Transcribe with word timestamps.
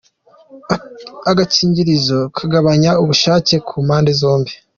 Agakingirizo 1.29 2.17
kagabanya 2.35 2.91
ubushake 3.01 3.55
ku 3.67 3.75
mpande 3.85 4.11
zombi. 4.19 4.51